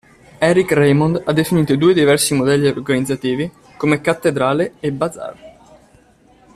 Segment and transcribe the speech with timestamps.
[0.41, 5.57] Eric Raymond ha definito i due diversi modelli organizzativi come cattedrale e bazar.